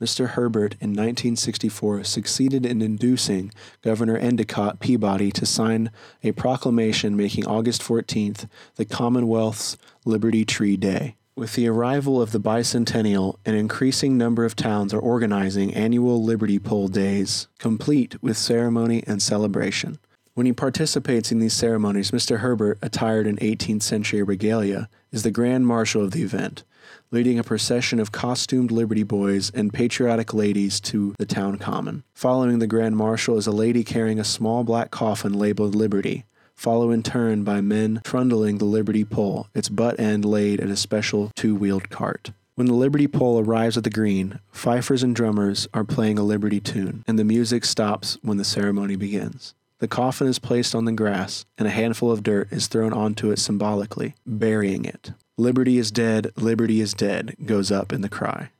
Mr. 0.00 0.30
Herbert 0.30 0.74
in 0.74 0.90
1964 0.90 2.04
succeeded 2.04 2.64
in 2.64 2.80
inducing 2.80 3.50
Governor 3.82 4.16
Endicott 4.16 4.78
Peabody 4.78 5.32
to 5.32 5.44
sign 5.44 5.90
a 6.22 6.30
proclamation 6.30 7.16
making 7.16 7.46
August 7.46 7.82
14th 7.82 8.48
the 8.76 8.84
Commonwealth's 8.84 9.76
Liberty 10.04 10.44
Tree 10.44 10.76
Day. 10.76 11.16
With 11.38 11.54
the 11.54 11.68
arrival 11.68 12.20
of 12.20 12.32
the 12.32 12.40
bicentennial, 12.40 13.36
an 13.46 13.54
increasing 13.54 14.18
number 14.18 14.44
of 14.44 14.56
towns 14.56 14.92
are 14.92 14.98
organizing 14.98 15.72
annual 15.72 16.20
Liberty 16.20 16.58
Pole 16.58 16.88
Days, 16.88 17.46
complete 17.60 18.20
with 18.20 18.36
ceremony 18.36 19.04
and 19.06 19.22
celebration. 19.22 20.00
When 20.34 20.46
he 20.46 20.52
participates 20.52 21.30
in 21.30 21.38
these 21.38 21.52
ceremonies, 21.52 22.10
Mr. 22.10 22.38
Herbert, 22.38 22.78
attired 22.82 23.28
in 23.28 23.36
18th 23.36 23.82
century 23.82 24.20
regalia, 24.20 24.88
is 25.12 25.22
the 25.22 25.30
grand 25.30 25.64
marshal 25.64 26.02
of 26.02 26.10
the 26.10 26.24
event, 26.24 26.64
leading 27.12 27.38
a 27.38 27.44
procession 27.44 28.00
of 28.00 28.10
costumed 28.10 28.72
Liberty 28.72 29.04
boys 29.04 29.52
and 29.54 29.72
patriotic 29.72 30.34
ladies 30.34 30.80
to 30.80 31.14
the 31.18 31.24
town 31.24 31.56
common. 31.56 32.02
Following 32.14 32.58
the 32.58 32.66
grand 32.66 32.96
marshal 32.96 33.38
is 33.38 33.46
a 33.46 33.52
lady 33.52 33.84
carrying 33.84 34.18
a 34.18 34.24
small 34.24 34.64
black 34.64 34.90
coffin 34.90 35.34
labeled 35.34 35.76
Liberty, 35.76 36.24
follow 36.58 36.90
in 36.90 37.04
turn 37.04 37.44
by 37.44 37.60
men 37.60 38.00
trundling 38.02 38.58
the 38.58 38.64
Liberty 38.64 39.04
pole, 39.04 39.46
its 39.54 39.68
butt 39.68 39.98
end 40.00 40.24
laid 40.24 40.60
at 40.60 40.68
a 40.68 40.76
special 40.76 41.30
two 41.36 41.54
wheeled 41.54 41.88
cart. 41.88 42.32
When 42.56 42.66
the 42.66 42.74
Liberty 42.74 43.06
pole 43.06 43.38
arrives 43.38 43.76
at 43.76 43.84
the 43.84 43.90
green, 43.90 44.40
fifers 44.50 45.04
and 45.04 45.14
drummers 45.14 45.68
are 45.72 45.84
playing 45.84 46.18
a 46.18 46.24
Liberty 46.24 46.58
tune, 46.58 47.04
and 47.06 47.16
the 47.16 47.24
music 47.24 47.64
stops 47.64 48.18
when 48.22 48.38
the 48.38 48.44
ceremony 48.44 48.96
begins. 48.96 49.54
The 49.78 49.86
coffin 49.86 50.26
is 50.26 50.40
placed 50.40 50.74
on 50.74 50.84
the 50.84 50.90
grass, 50.90 51.46
and 51.56 51.68
a 51.68 51.70
handful 51.70 52.10
of 52.10 52.24
dirt 52.24 52.52
is 52.52 52.66
thrown 52.66 52.92
onto 52.92 53.30
it 53.30 53.38
symbolically, 53.38 54.16
burying 54.26 54.84
it. 54.84 55.12
Liberty 55.36 55.78
is 55.78 55.92
dead, 55.92 56.32
liberty 56.36 56.80
is 56.80 56.92
dead, 56.92 57.36
goes 57.46 57.70
up 57.70 57.92
in 57.92 58.00
the 58.00 58.08
cry. 58.08 58.50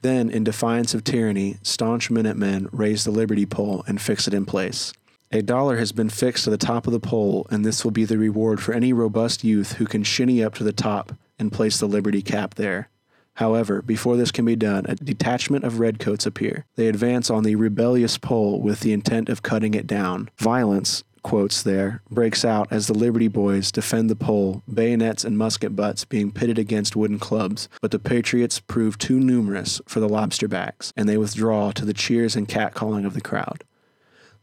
Then, 0.00 0.30
in 0.30 0.42
defiance 0.42 0.94
of 0.94 1.04
tyranny, 1.04 1.58
staunch 1.62 2.10
Minutemen 2.10 2.70
raise 2.72 3.04
the 3.04 3.10
Liberty 3.10 3.44
pole 3.44 3.84
and 3.86 4.00
fix 4.00 4.26
it 4.26 4.32
in 4.32 4.46
place. 4.46 4.94
A 5.34 5.40
dollar 5.40 5.78
has 5.78 5.92
been 5.92 6.10
fixed 6.10 6.44
to 6.44 6.50
the 6.50 6.58
top 6.58 6.86
of 6.86 6.92
the 6.92 7.00
pole, 7.00 7.46
and 7.50 7.64
this 7.64 7.84
will 7.84 7.90
be 7.90 8.04
the 8.04 8.18
reward 8.18 8.60
for 8.60 8.74
any 8.74 8.92
robust 8.92 9.42
youth 9.42 9.74
who 9.74 9.86
can 9.86 10.02
shinny 10.02 10.44
up 10.44 10.54
to 10.56 10.64
the 10.64 10.74
top 10.74 11.14
and 11.38 11.50
place 11.50 11.78
the 11.78 11.86
Liberty 11.88 12.20
cap 12.20 12.56
there. 12.56 12.90
However, 13.36 13.80
before 13.80 14.18
this 14.18 14.30
can 14.30 14.44
be 14.44 14.56
done, 14.56 14.84
a 14.86 14.94
detachment 14.94 15.64
of 15.64 15.80
redcoats 15.80 16.26
appear. 16.26 16.66
They 16.76 16.86
advance 16.86 17.30
on 17.30 17.44
the 17.44 17.56
rebellious 17.56 18.18
pole 18.18 18.60
with 18.60 18.80
the 18.80 18.92
intent 18.92 19.30
of 19.30 19.42
cutting 19.42 19.72
it 19.72 19.86
down. 19.86 20.28
Violence, 20.36 21.02
quotes 21.22 21.62
there, 21.62 22.02
breaks 22.10 22.44
out 22.44 22.68
as 22.70 22.86
the 22.86 22.92
Liberty 22.92 23.28
Boys 23.28 23.72
defend 23.72 24.10
the 24.10 24.14
pole, 24.14 24.62
bayonets 24.70 25.24
and 25.24 25.38
musket 25.38 25.74
butts 25.74 26.04
being 26.04 26.30
pitted 26.30 26.58
against 26.58 26.94
wooden 26.94 27.18
clubs, 27.18 27.70
but 27.80 27.90
the 27.90 27.98
Patriots 27.98 28.60
prove 28.60 28.98
too 28.98 29.18
numerous 29.18 29.80
for 29.86 30.00
the 30.00 30.10
lobster 30.10 30.46
backs, 30.46 30.92
and 30.94 31.08
they 31.08 31.16
withdraw 31.16 31.72
to 31.72 31.86
the 31.86 31.94
cheers 31.94 32.36
and 32.36 32.48
catcalling 32.48 33.06
of 33.06 33.14
the 33.14 33.22
crowd. 33.22 33.64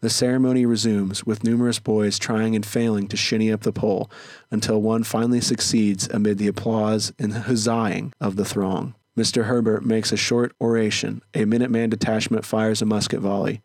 The 0.01 0.09
ceremony 0.09 0.65
resumes, 0.65 1.25
with 1.25 1.43
numerous 1.43 1.79
boys 1.79 2.17
trying 2.17 2.55
and 2.55 2.65
failing 2.65 3.07
to 3.09 3.17
shinny 3.17 3.51
up 3.51 3.61
the 3.61 3.73
pole, 3.73 4.09
until 4.49 4.81
one 4.81 5.03
finally 5.03 5.41
succeeds 5.41 6.07
amid 6.07 6.37
the 6.37 6.47
applause 6.47 7.11
and 7.19 7.33
huzzahing 7.33 8.13
of 8.21 8.37
the 8.37 8.45
throng. 8.45 8.95
Mr. 9.17 9.45
Herbert 9.45 9.85
makes 9.85 10.13
a 10.13 10.17
short 10.17 10.53
oration, 10.61 11.21
a 11.33 11.43
Minuteman 11.43 11.89
detachment 11.89 12.45
fires 12.45 12.81
a 12.81 12.85
musket 12.85 13.19
volley, 13.19 13.61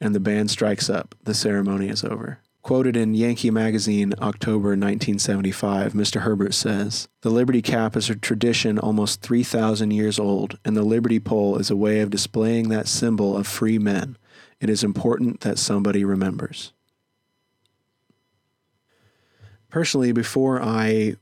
and 0.00 0.14
the 0.14 0.20
band 0.20 0.50
strikes 0.50 0.88
up. 0.88 1.16
The 1.24 1.34
ceremony 1.34 1.88
is 1.88 2.04
over. 2.04 2.38
Quoted 2.62 2.96
in 2.96 3.14
Yankee 3.14 3.50
Magazine, 3.50 4.14
October 4.20 4.68
1975, 4.68 5.94
Mr. 5.94 6.20
Herbert 6.20 6.54
says 6.54 7.08
The 7.22 7.30
Liberty 7.30 7.60
Cap 7.60 7.96
is 7.96 8.08
a 8.08 8.14
tradition 8.14 8.78
almost 8.78 9.20
3,000 9.20 9.90
years 9.90 10.20
old, 10.20 10.60
and 10.64 10.76
the 10.76 10.84
Liberty 10.84 11.18
Pole 11.18 11.56
is 11.58 11.72
a 11.72 11.76
way 11.76 11.98
of 11.98 12.10
displaying 12.10 12.68
that 12.68 12.86
symbol 12.86 13.36
of 13.36 13.48
free 13.48 13.80
men. 13.80 14.16
It 14.62 14.70
is 14.70 14.84
important 14.84 15.40
that 15.40 15.58
somebody 15.58 16.04
remembers. 16.04 16.72
Personally, 19.68 20.12
before 20.12 20.62
I 20.62 21.16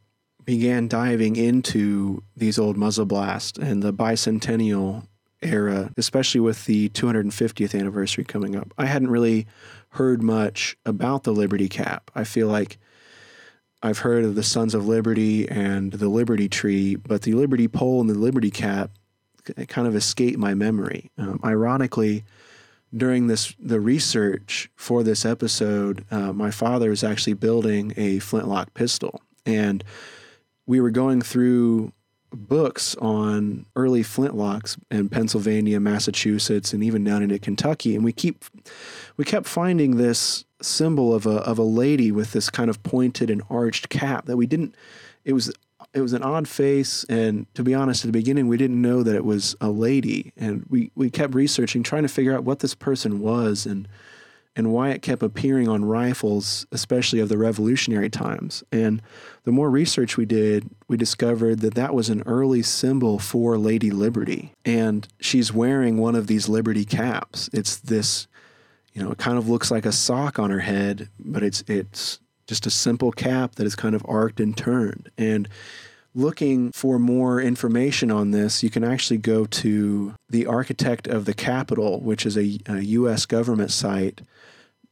began 0.44 0.88
diving 0.88 1.36
into 1.36 2.22
these 2.36 2.58
old 2.58 2.76
muzzle 2.76 3.06
blasts 3.06 3.58
and 3.58 3.82
the 3.82 3.94
bicentennial 3.94 5.06
era, 5.40 5.90
especially 5.96 6.42
with 6.42 6.66
the 6.66 6.90
250th 6.90 7.78
anniversary 7.78 8.24
coming 8.24 8.56
up, 8.56 8.74
I 8.76 8.84
hadn't 8.84 9.08
really 9.08 9.46
heard 9.90 10.22
much 10.22 10.76
about 10.84 11.22
the 11.22 11.32
Liberty 11.32 11.70
Cap. 11.70 12.10
I 12.14 12.24
feel 12.24 12.48
like 12.48 12.76
I've 13.82 14.00
heard 14.00 14.24
of 14.24 14.34
the 14.34 14.42
Sons 14.42 14.74
of 14.74 14.86
Liberty 14.86 15.48
and 15.48 15.94
the 15.94 16.10
Liberty 16.10 16.50
Tree, 16.50 16.94
but 16.94 17.22
the 17.22 17.32
Liberty 17.32 17.68
Pole 17.68 18.02
and 18.02 18.10
the 18.10 18.14
Liberty 18.14 18.50
Cap 18.50 18.90
kind 19.68 19.88
of 19.88 19.96
escaped 19.96 20.36
my 20.38 20.52
memory. 20.52 21.10
Um, 21.16 21.40
ironically, 21.42 22.24
during 22.94 23.26
this 23.26 23.54
the 23.58 23.80
research 23.80 24.70
for 24.76 25.02
this 25.02 25.24
episode, 25.24 26.04
uh, 26.10 26.32
my 26.32 26.50
father 26.50 26.90
is 26.90 27.04
actually 27.04 27.34
building 27.34 27.92
a 27.96 28.18
flintlock 28.18 28.74
pistol, 28.74 29.22
and 29.46 29.84
we 30.66 30.80
were 30.80 30.90
going 30.90 31.22
through 31.22 31.92
books 32.32 32.94
on 32.96 33.66
early 33.74 34.02
flintlocks 34.02 34.78
in 34.90 35.08
Pennsylvania, 35.08 35.80
Massachusetts, 35.80 36.72
and 36.72 36.82
even 36.82 37.04
down 37.04 37.22
into 37.22 37.38
Kentucky, 37.38 37.94
and 37.94 38.04
we 38.04 38.12
keep 38.12 38.44
we 39.16 39.24
kept 39.24 39.46
finding 39.46 39.96
this 39.96 40.44
symbol 40.62 41.14
of 41.14 41.26
a 41.26 41.38
of 41.42 41.58
a 41.58 41.64
lady 41.64 42.12
with 42.12 42.32
this 42.32 42.50
kind 42.50 42.70
of 42.70 42.82
pointed 42.82 43.30
and 43.30 43.42
arched 43.50 43.88
cap 43.88 44.26
that 44.26 44.36
we 44.36 44.46
didn't. 44.46 44.74
It 45.24 45.32
was 45.32 45.52
it 45.92 46.00
was 46.00 46.12
an 46.12 46.22
odd 46.22 46.46
face, 46.46 47.04
and 47.08 47.52
to 47.54 47.62
be 47.62 47.74
honest, 47.74 48.04
at 48.04 48.08
the 48.08 48.12
beginning, 48.12 48.46
we 48.48 48.56
didn't 48.56 48.80
know 48.80 49.02
that 49.02 49.14
it 49.14 49.24
was 49.24 49.56
a 49.60 49.70
lady, 49.70 50.32
and 50.36 50.64
we 50.68 50.90
we 50.94 51.10
kept 51.10 51.34
researching, 51.34 51.82
trying 51.82 52.02
to 52.02 52.08
figure 52.08 52.34
out 52.34 52.44
what 52.44 52.60
this 52.60 52.74
person 52.74 53.20
was 53.20 53.66
and 53.66 53.88
and 54.56 54.72
why 54.72 54.90
it 54.90 55.00
kept 55.02 55.22
appearing 55.22 55.68
on 55.68 55.84
rifles, 55.84 56.66
especially 56.72 57.20
of 57.20 57.28
the 57.28 57.38
revolutionary 57.38 58.10
times. 58.10 58.64
And 58.72 59.00
the 59.44 59.52
more 59.52 59.70
research 59.70 60.16
we 60.16 60.26
did, 60.26 60.68
we 60.88 60.96
discovered 60.96 61.60
that 61.60 61.74
that 61.74 61.94
was 61.94 62.08
an 62.08 62.22
early 62.26 62.62
symbol 62.62 63.18
for 63.18 63.56
Lady 63.58 63.90
Liberty, 63.90 64.52
and 64.64 65.06
she's 65.20 65.52
wearing 65.52 65.98
one 65.98 66.14
of 66.14 66.26
these 66.26 66.48
Liberty 66.48 66.84
caps. 66.84 67.50
It's 67.52 67.76
this, 67.76 68.28
you 68.92 69.02
know, 69.02 69.10
it 69.10 69.18
kind 69.18 69.38
of 69.38 69.48
looks 69.48 69.70
like 69.70 69.86
a 69.86 69.92
sock 69.92 70.38
on 70.38 70.50
her 70.50 70.60
head, 70.60 71.08
but 71.18 71.42
it's 71.42 71.62
it's 71.66 72.20
just 72.50 72.66
a 72.66 72.70
simple 72.70 73.12
cap 73.12 73.54
that 73.54 73.64
is 73.64 73.76
kind 73.76 73.94
of 73.94 74.04
arced 74.06 74.40
and 74.40 74.56
turned. 74.56 75.08
And 75.16 75.48
looking 76.16 76.72
for 76.72 76.98
more 76.98 77.40
information 77.40 78.10
on 78.10 78.32
this, 78.32 78.64
you 78.64 78.70
can 78.70 78.82
actually 78.82 79.18
go 79.18 79.46
to 79.46 80.14
the 80.28 80.46
Architect 80.46 81.06
of 81.06 81.26
the 81.26 81.32
Capitol, 81.32 82.00
which 82.00 82.26
is 82.26 82.36
a, 82.36 82.58
a 82.66 82.80
U.S. 82.80 83.24
government 83.24 83.70
site 83.70 84.20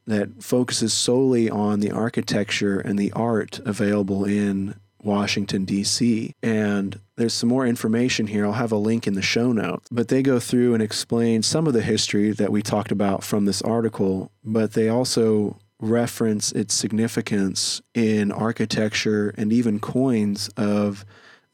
that 0.06 0.40
focuses 0.40 0.94
solely 0.94 1.50
on 1.50 1.80
the 1.80 1.90
architecture 1.90 2.78
and 2.78 2.96
the 2.96 3.10
art 3.12 3.58
available 3.64 4.24
in 4.24 4.76
Washington, 5.02 5.64
D.C. 5.64 6.32
And 6.44 7.00
there's 7.16 7.34
some 7.34 7.48
more 7.48 7.66
information 7.66 8.28
here. 8.28 8.46
I'll 8.46 8.52
have 8.52 8.72
a 8.72 8.76
link 8.76 9.08
in 9.08 9.14
the 9.14 9.22
show 9.22 9.50
notes. 9.50 9.88
But 9.90 10.06
they 10.08 10.22
go 10.22 10.38
through 10.38 10.74
and 10.74 10.82
explain 10.82 11.42
some 11.42 11.66
of 11.66 11.72
the 11.72 11.82
history 11.82 12.30
that 12.30 12.52
we 12.52 12.62
talked 12.62 12.92
about 12.92 13.24
from 13.24 13.46
this 13.46 13.60
article, 13.62 14.30
but 14.44 14.74
they 14.74 14.88
also 14.88 15.58
reference 15.80 16.52
its 16.52 16.74
significance 16.74 17.80
in 17.94 18.32
architecture 18.32 19.34
and 19.36 19.52
even 19.52 19.78
coins 19.78 20.48
of 20.56 21.04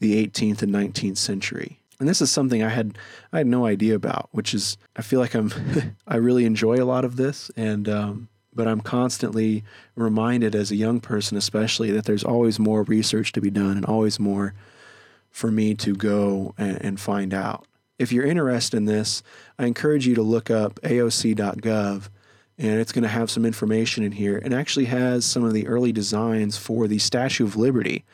the 0.01 0.27
18th 0.27 0.63
and 0.63 0.73
19th 0.73 1.19
century. 1.19 1.81
And 2.01 2.09
this 2.09 2.21
is 2.21 2.31
something 2.31 2.63
I 2.63 2.71
had 2.71 2.99
I 3.33 3.39
had 3.39 3.47
no 3.47 3.67
idea 3.67 3.95
about, 3.95 4.29
which 4.33 4.53
is 4.53 4.77
I 4.97 5.03
feel 5.03 5.21
like 5.21 5.35
I'm 5.35 5.53
I 6.07 6.17
really 6.17 6.45
enjoy 6.45 6.77
a 6.77 6.85
lot 6.85 7.05
of 7.05 7.17
this, 7.17 7.51
and 7.57 7.89
um, 7.89 8.29
but 8.55 8.67
I'm 8.67 8.81
constantly 8.81 9.65
reminded 9.95 10.55
as 10.55 10.71
a 10.71 10.77
young 10.77 11.01
person, 11.01 11.37
especially, 11.37 11.91
that 11.93 12.05
there's 12.05 12.25
always 12.25 12.59
more 12.59 12.83
research 12.83 13.33
to 13.33 13.41
be 13.41 13.51
done 13.51 13.77
and 13.77 13.87
always 13.87 14.19
more 14.19 14.55
for 15.31 15.51
me 15.51 15.75
to 15.75 15.95
go 15.95 16.55
and, 16.59 16.81
and 16.83 17.01
find 17.01 17.33
out. 17.33 17.67
If 17.99 18.13
you're 18.13 18.27
interested 18.27 18.77
in 18.77 18.87
this, 18.87 19.23
I 19.59 19.67
encourage 19.67 20.07
you 20.07 20.15
to 20.17 20.23
look 20.23 20.51
up 20.51 20.81
AOC.gov 20.83 22.09
and 22.59 22.81
it's 22.81 22.93
going 22.93 23.03
to 23.03 23.09
have 23.09 23.31
some 23.31 23.45
information 23.45 24.05
in 24.05 24.13
here 24.13 24.39
and 24.39 24.55
actually 24.55 24.87
has 24.87 25.25
some 25.25 25.45
of 25.45 25.53
the 25.53 25.67
early 25.67 25.93
designs 25.93 26.57
for 26.57 26.87
the 26.87 26.99
Statue 26.99 27.45
of 27.45 27.57
Liberty, 27.57 28.05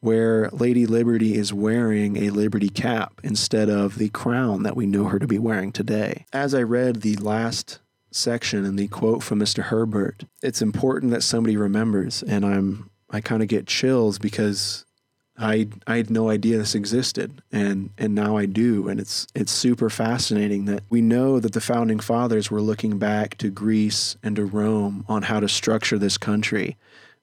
where 0.00 0.48
Lady 0.52 0.86
Liberty 0.86 1.34
is 1.34 1.52
wearing 1.52 2.16
a 2.16 2.30
Liberty 2.30 2.68
cap 2.68 3.20
instead 3.22 3.68
of 3.68 3.98
the 3.98 4.08
crown 4.10 4.62
that 4.62 4.76
we 4.76 4.86
know 4.86 5.04
her 5.04 5.18
to 5.18 5.26
be 5.26 5.38
wearing 5.38 5.72
today. 5.72 6.24
As 6.32 6.54
I 6.54 6.62
read 6.62 7.02
the 7.02 7.16
last 7.16 7.80
section 8.12 8.64
and 8.64 8.78
the 8.78 8.88
quote 8.88 9.22
from 9.22 9.38
Mr. 9.38 9.64
Herbert, 9.64 10.24
it's 10.42 10.62
important 10.62 11.12
that 11.12 11.22
somebody 11.22 11.56
remembers, 11.56 12.22
and 12.22 12.44
I'm 12.44 12.90
I 13.12 13.20
kind 13.20 13.42
of 13.42 13.48
get 13.48 13.66
chills 13.66 14.18
because 14.18 14.84
I 15.40 15.68
I 15.86 15.96
had 15.96 16.10
no 16.10 16.28
idea 16.28 16.58
this 16.58 16.74
existed, 16.74 17.42
and 17.50 17.90
and 17.96 18.14
now 18.14 18.36
I 18.36 18.44
do, 18.44 18.88
and 18.88 19.00
it's 19.00 19.26
it's 19.34 19.50
super 19.50 19.88
fascinating 19.88 20.66
that 20.66 20.82
we 20.90 21.00
know 21.00 21.40
that 21.40 21.54
the 21.54 21.62
founding 21.62 21.98
fathers 21.98 22.50
were 22.50 22.60
looking 22.60 22.98
back 22.98 23.38
to 23.38 23.48
Greece 23.50 24.16
and 24.22 24.36
to 24.36 24.44
Rome 24.44 25.04
on 25.08 25.22
how 25.22 25.40
to 25.40 25.48
structure 25.48 25.98
this 25.98 26.18
country, 26.18 26.76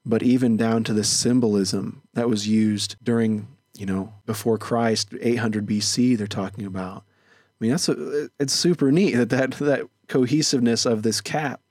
but 0.04 0.24
even 0.24 0.58
down 0.58 0.84
to 0.86 0.94
the 0.94 1.04
symbolism 1.04 2.02
that 2.14 2.28
was 2.28 2.48
used 2.48 2.96
during 3.04 3.48
you 3.78 3.86
know 3.86 4.14
before 4.26 4.58
Christ, 4.58 5.14
800 5.22 5.68
BC. 5.68 6.18
They're 6.18 6.26
talking 6.26 6.66
about. 6.66 7.04
I 7.06 7.58
mean, 7.60 7.72
that's 7.72 7.88
a, 7.88 8.30
it's 8.40 8.54
super 8.54 8.92
neat 8.92 9.14
that 9.16 9.30
that 9.30 9.52
that 9.52 9.88
cohesiveness 10.08 10.88
of 10.88 11.04
this 11.04 11.22
cap 11.22 11.62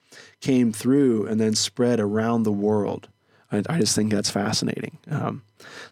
came 0.41 0.73
through 0.73 1.27
and 1.27 1.41
then 1.41 1.57
spread 1.57 1.99
around 1.99 2.45
the 2.45 2.53
world. 2.53 3.09
I, 3.53 3.63
I 3.69 3.79
just 3.79 3.95
think 3.95 4.11
that's 4.11 4.31
fascinating. 4.31 4.99
Um, 5.11 5.43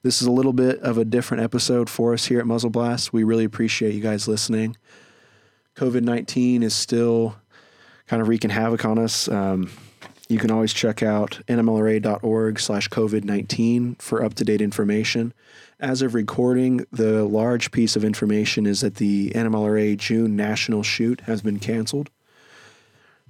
this 0.03 0.21
is 0.21 0.27
a 0.27 0.33
little 0.33 0.53
bit 0.53 0.81
of 0.81 0.99
a 0.99 1.05
different 1.05 1.43
episode 1.43 1.89
for 1.89 2.13
us 2.13 2.27
here 2.27 2.41
at 2.41 2.47
Muzzle 2.47 2.71
Blast. 2.71 3.13
We 3.13 3.25
really 3.25 3.45
appreciate 3.45 3.95
you 3.95 4.01
guys 4.01 4.29
listening. 4.29 4.77
COVID 5.77 6.03
19 6.03 6.63
is 6.63 6.75
still 6.75 7.37
kind 8.07 8.23
of 8.23 8.29
wreaking 8.29 8.51
havoc 8.51 8.85
on 8.85 8.99
us. 8.99 9.29
Um, 9.29 9.71
you 10.29 10.39
can 10.39 10.51
always 10.51 10.73
check 10.73 11.03
out 11.03 11.41
nmlra.org 11.49 12.59
slash 12.59 12.89
COVID 12.89 13.25
19 13.25 13.97
for 13.97 14.25
up 14.25 14.35
to 14.35 14.45
date 14.45 14.63
information. 14.63 15.33
As 15.81 16.03
of 16.03 16.15
recording, 16.15 16.87
the 16.93 17.25
large 17.25 17.71
piece 17.71 17.97
of 17.97 18.05
information 18.05 18.65
is 18.65 18.81
that 18.81 18.97
the 18.97 19.31
NMLRA 19.31 19.97
June 19.99 20.37
national 20.37 20.83
shoot 20.83 21.23
has 21.23 21.43
been 21.43 21.59
canceled. 21.59 22.11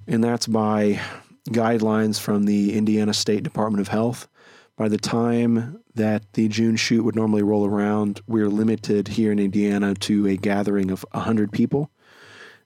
And 0.07 0.23
that's 0.23 0.47
by 0.47 1.01
guidelines 1.49 2.19
from 2.19 2.43
the 2.43 2.75
Indiana 2.77 3.13
State 3.13 3.43
Department 3.43 3.81
of 3.81 3.87
Health. 3.89 4.27
By 4.77 4.89
the 4.89 4.97
time 4.97 5.81
that 5.93 6.33
the 6.33 6.47
June 6.49 6.75
shoot 6.75 7.03
would 7.03 7.15
normally 7.15 7.43
roll 7.43 7.65
around, 7.65 8.19
we're 8.27 8.49
limited 8.49 9.07
here 9.09 9.31
in 9.31 9.39
Indiana 9.39 9.93
to 9.95 10.27
a 10.27 10.35
gathering 10.35 10.91
of 10.91 11.05
100 11.11 11.51
people. 11.51 11.89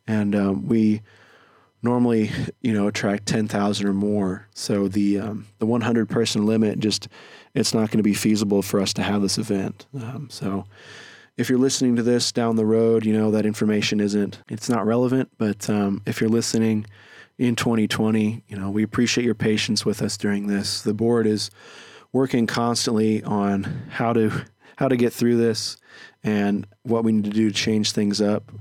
And 0.08 0.36
um, 0.36 0.68
we 0.68 1.02
normally 1.82 2.30
you 2.62 2.74
know 2.74 2.88
attract 2.88 3.26
10,000 3.28 3.88
or 3.88 3.94
more. 3.94 4.48
So 4.54 4.88
the 4.88 5.20
um, 5.20 5.48
the 5.60 5.66
100 5.66 6.10
person 6.10 6.46
limit 6.46 6.80
just 6.80 7.08
it's 7.54 7.74
not 7.74 7.90
going 7.90 7.98
to 7.98 8.04
be 8.04 8.14
feasible 8.14 8.62
for 8.62 8.80
us 8.80 8.94
to 8.94 9.04
have 9.04 9.22
this 9.22 9.38
event. 9.38 9.86
Um, 9.96 10.28
so 10.30 10.66
if 11.38 11.50
you're 11.50 11.60
listening 11.60 11.96
to 11.96 12.04
this 12.04 12.32
down 12.32 12.58
the 12.58 12.66
road, 12.66 13.06
you 13.06 13.14
know 13.14 13.32
that 13.32 13.46
information 13.46 14.00
isn't 14.00 14.42
it's 14.50 14.70
not 14.70 14.86
relevant. 14.86 15.30
But 15.38 15.70
um, 15.70 16.02
if 16.06 16.20
you're 16.20 16.30
listening 16.30 16.86
in 17.40 17.56
2020, 17.56 18.44
you 18.48 18.58
know 18.58 18.70
we 18.70 18.84
appreciate 18.84 19.24
your 19.24 19.34
patience 19.34 19.86
with 19.86 20.02
us 20.02 20.18
during 20.18 20.48
this. 20.48 20.82
The 20.82 20.94
board 20.94 21.26
is 21.26 21.50
working 22.12 22.46
constantly 22.46 23.24
on 23.24 23.64
how 23.90 24.14
to 24.14 24.46
how 24.76 24.90
to 24.90 24.98
get 24.98 25.14
through 25.14 25.38
this 25.38 25.78
and 26.24 26.68
what 26.84 27.04
we 27.04 27.14
need 27.14 27.24
to 27.24 27.30
do 27.30 27.50
to 27.50 27.56
change 27.56 27.92
things 27.94 28.22
up. 28.22 28.52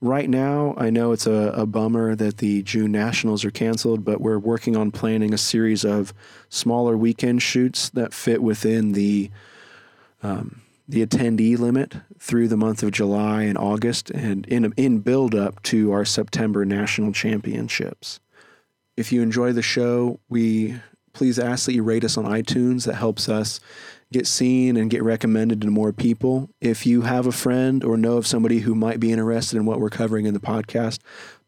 Right 0.00 0.30
now, 0.30 0.74
I 0.76 0.90
know 0.90 1.10
it's 1.10 1.26
a, 1.26 1.52
a 1.54 1.66
bummer 1.66 2.14
that 2.14 2.38
the 2.38 2.62
June 2.62 2.92
Nationals 2.92 3.44
are 3.44 3.50
canceled, 3.50 4.04
but 4.04 4.20
we're 4.20 4.38
working 4.38 4.76
on 4.76 4.92
planning 4.92 5.34
a 5.34 5.38
series 5.38 5.84
of 5.84 6.14
smaller 6.48 6.96
weekend 6.96 7.42
shoots 7.42 7.90
that 7.90 8.14
fit 8.14 8.42
within 8.42 8.92
the 8.92 9.30
um, 10.22 10.62
the 10.88 11.04
attendee 11.04 11.58
limit 11.58 11.96
through 12.18 12.48
the 12.48 12.56
month 12.56 12.82
of 12.82 12.92
July 12.92 13.42
and 13.42 13.58
August, 13.58 14.10
and 14.10 14.46
in 14.46 14.72
in 14.76 15.00
build 15.00 15.34
up 15.34 15.60
to 15.64 15.90
our 15.90 16.04
September 16.04 16.64
national 16.64 17.12
championships. 17.12 18.20
If 18.98 19.12
you 19.12 19.22
enjoy 19.22 19.52
the 19.52 19.62
show, 19.62 20.18
we 20.28 20.74
please 21.12 21.38
ask 21.38 21.66
that 21.66 21.72
you 21.72 21.84
rate 21.84 22.02
us 22.02 22.16
on 22.16 22.24
iTunes. 22.24 22.84
That 22.84 22.96
helps 22.96 23.28
us 23.28 23.60
get 24.12 24.26
seen 24.26 24.76
and 24.76 24.90
get 24.90 25.04
recommended 25.04 25.60
to 25.60 25.68
more 25.68 25.92
people. 25.92 26.50
If 26.60 26.84
you 26.84 27.02
have 27.02 27.24
a 27.24 27.30
friend 27.30 27.84
or 27.84 27.96
know 27.96 28.16
of 28.16 28.26
somebody 28.26 28.58
who 28.58 28.74
might 28.74 28.98
be 28.98 29.12
interested 29.12 29.56
in 29.56 29.66
what 29.66 29.78
we're 29.78 29.88
covering 29.88 30.26
in 30.26 30.34
the 30.34 30.40
podcast, 30.40 30.98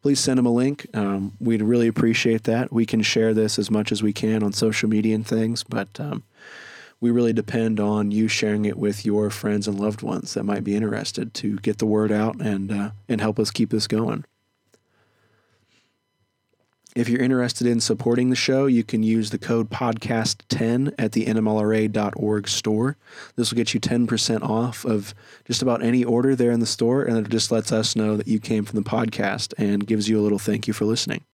please 0.00 0.20
send 0.20 0.38
them 0.38 0.46
a 0.46 0.52
link. 0.52 0.86
Um, 0.94 1.32
we'd 1.40 1.62
really 1.62 1.88
appreciate 1.88 2.44
that. 2.44 2.72
We 2.72 2.86
can 2.86 3.02
share 3.02 3.34
this 3.34 3.58
as 3.58 3.68
much 3.68 3.90
as 3.90 4.00
we 4.00 4.12
can 4.12 4.44
on 4.44 4.52
social 4.52 4.88
media 4.88 5.16
and 5.16 5.26
things, 5.26 5.64
but 5.64 5.98
um, 5.98 6.22
we 7.00 7.10
really 7.10 7.32
depend 7.32 7.80
on 7.80 8.12
you 8.12 8.28
sharing 8.28 8.64
it 8.64 8.76
with 8.76 9.04
your 9.04 9.28
friends 9.28 9.66
and 9.66 9.80
loved 9.80 10.02
ones 10.02 10.34
that 10.34 10.44
might 10.44 10.62
be 10.62 10.76
interested 10.76 11.34
to 11.34 11.56
get 11.56 11.78
the 11.78 11.86
word 11.86 12.12
out 12.12 12.40
and 12.40 12.70
uh, 12.70 12.90
and 13.08 13.20
help 13.20 13.40
us 13.40 13.50
keep 13.50 13.70
this 13.70 13.88
going. 13.88 14.24
If 16.96 17.08
you're 17.08 17.22
interested 17.22 17.68
in 17.68 17.78
supporting 17.78 18.30
the 18.30 18.36
show, 18.36 18.66
you 18.66 18.82
can 18.82 19.04
use 19.04 19.30
the 19.30 19.38
code 19.38 19.70
podcast10 19.70 20.92
at 20.98 21.12
the 21.12 21.26
nmlra.org 21.26 22.48
store. 22.48 22.96
This 23.36 23.50
will 23.50 23.56
get 23.56 23.72
you 23.74 23.80
10% 23.80 24.42
off 24.42 24.84
of 24.84 25.14
just 25.44 25.62
about 25.62 25.84
any 25.84 26.02
order 26.02 26.34
there 26.34 26.50
in 26.50 26.58
the 26.58 26.66
store, 26.66 27.04
and 27.04 27.16
it 27.16 27.30
just 27.30 27.52
lets 27.52 27.70
us 27.70 27.94
know 27.94 28.16
that 28.16 28.26
you 28.26 28.40
came 28.40 28.64
from 28.64 28.82
the 28.82 28.88
podcast 28.88 29.54
and 29.56 29.86
gives 29.86 30.08
you 30.08 30.18
a 30.18 30.22
little 30.22 30.38
thank 30.38 30.66
you 30.66 30.72
for 30.72 30.84
listening. 30.84 31.22